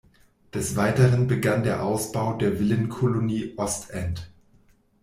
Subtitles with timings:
[0.51, 4.31] Des Weiteren begann der Ausbau der Villenkolonie "Ostend".